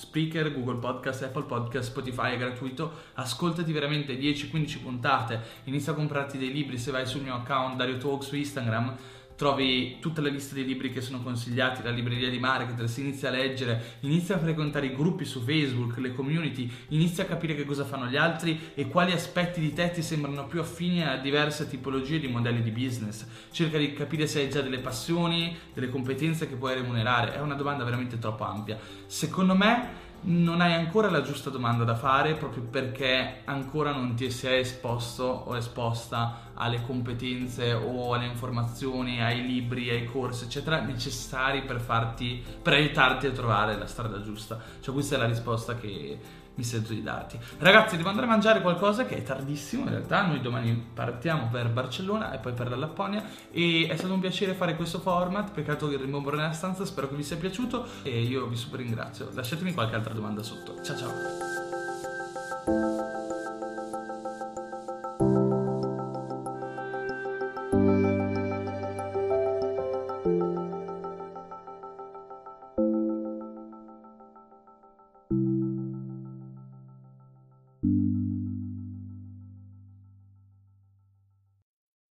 Spreaker, 0.00 0.50
Google 0.54 0.76
Podcast, 0.76 1.22
Apple 1.24 1.42
Podcast, 1.42 1.90
Spotify 1.90 2.32
è 2.32 2.38
gratuito. 2.38 2.90
Ascoltati 3.14 3.70
veramente 3.70 4.18
10-15 4.18 4.80
puntate. 4.80 5.40
Inizia 5.64 5.92
a 5.92 5.94
comprarti 5.94 6.38
dei 6.38 6.50
libri 6.50 6.78
se 6.78 6.90
vai 6.90 7.06
sul 7.06 7.20
mio 7.20 7.34
account 7.34 7.76
Dario 7.76 7.98
Talk 7.98 8.24
su 8.24 8.34
Instagram 8.34 8.96
trovi 9.40 9.96
tutta 10.00 10.20
la 10.20 10.28
lista 10.28 10.54
dei 10.54 10.66
libri 10.66 10.92
che 10.92 11.00
sono 11.00 11.22
consigliati, 11.22 11.82
la 11.82 11.88
libreria 11.88 12.28
di 12.28 12.38
marketer, 12.38 12.86
si 12.90 13.00
inizia 13.00 13.30
a 13.30 13.32
leggere, 13.32 13.96
inizia 14.00 14.34
a 14.34 14.38
frequentare 14.38 14.84
i 14.84 14.94
gruppi 14.94 15.24
su 15.24 15.40
Facebook, 15.40 15.96
le 15.96 16.12
community, 16.12 16.70
inizia 16.88 17.24
a 17.24 17.26
capire 17.26 17.54
che 17.54 17.64
cosa 17.64 17.86
fanno 17.86 18.04
gli 18.04 18.18
altri 18.18 18.72
e 18.74 18.86
quali 18.88 19.12
aspetti 19.12 19.58
di 19.58 19.72
te 19.72 19.92
ti 19.92 20.02
sembrano 20.02 20.46
più 20.46 20.60
affini 20.60 21.02
a 21.02 21.16
diverse 21.16 21.66
tipologie 21.70 22.18
di 22.18 22.28
modelli 22.28 22.60
di 22.62 22.70
business. 22.70 23.26
Cerca 23.50 23.78
di 23.78 23.94
capire 23.94 24.26
se 24.26 24.40
hai 24.40 24.50
già 24.50 24.60
delle 24.60 24.80
passioni, 24.80 25.56
delle 25.72 25.88
competenze 25.88 26.46
che 26.46 26.56
puoi 26.56 26.74
remunerare. 26.74 27.32
È 27.32 27.40
una 27.40 27.54
domanda 27.54 27.82
veramente 27.82 28.18
troppo 28.18 28.44
ampia. 28.44 28.78
Secondo 29.06 29.54
me 29.54 30.08
non 30.22 30.60
hai 30.60 30.74
ancora 30.74 31.08
la 31.08 31.22
giusta 31.22 31.48
domanda 31.48 31.84
da 31.84 31.94
fare 31.94 32.34
proprio 32.34 32.62
perché 32.62 33.40
ancora 33.44 33.92
non 33.92 34.14
ti 34.14 34.30
sei 34.30 34.60
esposto 34.60 35.24
o 35.24 35.56
esposta 35.56 36.50
alle 36.54 36.82
competenze 36.82 37.72
o 37.72 38.12
alle 38.12 38.26
informazioni, 38.26 39.22
ai 39.22 39.46
libri, 39.46 39.88
ai 39.88 40.04
corsi, 40.04 40.44
eccetera, 40.44 40.80
necessari 40.80 41.62
per 41.62 41.80
farti, 41.80 42.42
per 42.60 42.74
aiutarti 42.74 43.26
a 43.26 43.30
trovare 43.30 43.78
la 43.78 43.86
strada 43.86 44.20
giusta. 44.22 44.60
Cioè 44.80 44.92
questa 44.92 45.16
è 45.16 45.18
la 45.18 45.26
risposta 45.26 45.76
che 45.76 46.18
mi 46.60 46.66
sento 46.66 46.92
di 46.92 47.02
darti. 47.02 47.38
Ragazzi, 47.58 47.96
devo 47.96 48.10
andare 48.10 48.26
a 48.26 48.30
mangiare 48.30 48.60
qualcosa 48.60 49.06
che 49.06 49.16
è 49.16 49.22
tardissimo 49.22 49.84
in 49.84 49.90
realtà. 49.90 50.26
Noi 50.26 50.42
domani 50.42 50.74
partiamo 50.92 51.48
per 51.50 51.68
Barcellona 51.70 52.32
e 52.32 52.38
poi 52.38 52.52
per 52.52 52.68
la 52.68 52.76
Lapponia. 52.76 53.24
E 53.50 53.88
è 53.90 53.96
stato 53.96 54.12
un 54.12 54.20
piacere 54.20 54.52
fare 54.52 54.76
questo 54.76 55.00
format. 55.00 55.50
Peccato 55.50 55.88
che 55.88 55.96
rimombo 55.96 56.30
nella 56.30 56.52
stanza. 56.52 56.84
Spero 56.84 57.08
che 57.08 57.16
vi 57.16 57.22
sia 57.22 57.36
piaciuto. 57.36 57.86
E 58.02 58.20
io 58.20 58.46
vi 58.46 58.56
super 58.56 58.80
ringrazio. 58.80 59.30
Lasciatemi 59.32 59.72
qualche 59.72 59.96
altra 59.96 60.12
domanda 60.12 60.42
sotto. 60.42 60.82
Ciao 60.82 60.96
ciao. 60.96 61.14